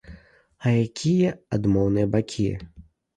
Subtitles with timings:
[0.69, 2.47] А якія адмоўныя бакі?